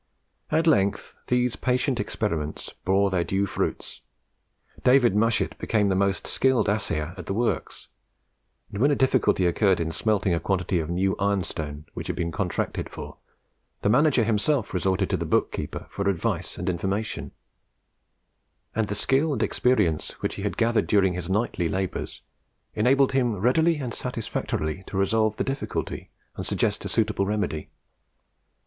[0.49, 4.01] At length these patient experiments bore their due fruits.
[4.83, 7.87] David Mushet became the most skilled assayer at the works;
[8.71, 12.31] and when a difficulty occurred in smelting a quantity of new ironstone which had been
[12.31, 13.17] contracted for,
[13.83, 17.31] the manager himself resorted to the bookkeeper for advice and information;
[18.73, 22.23] and the skill and experience which he had gathered during his nightly labours,
[22.73, 27.69] enabled him readily and satisfactorily to solve the difficulty and suggest a suitable remedy.